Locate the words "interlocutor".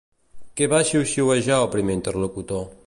2.01-2.69